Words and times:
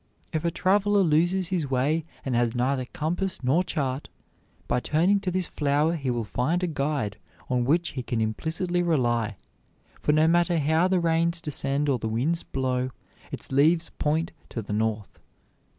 If 0.33 0.43
a 0.43 0.49
traveler 0.49 1.01
loses 1.03 1.49
his 1.49 1.69
way 1.69 2.05
and 2.25 2.35
has 2.35 2.55
neither 2.55 2.85
compass 2.85 3.43
nor 3.43 3.63
chart, 3.63 4.09
by 4.67 4.79
turning 4.79 5.19
to 5.19 5.29
this 5.29 5.45
flower 5.45 5.93
he 5.95 6.09
will 6.09 6.23
find 6.23 6.63
a 6.63 6.67
guide 6.67 7.17
on 7.51 7.65
which 7.65 7.89
he 7.89 8.01
can 8.01 8.19
implicitly 8.19 8.81
rely; 8.81 9.37
for 10.01 10.11
no 10.11 10.27
matter 10.27 10.57
how 10.57 10.87
the 10.87 10.99
rains 10.99 11.39
descend 11.39 11.87
or 11.87 11.99
the 11.99 12.09
winds 12.09 12.41
blow, 12.41 12.89
its 13.31 13.51
leaves 13.51 13.91
point 13.99 14.31
to 14.49 14.63
the 14.63 14.73
north. 14.73 15.19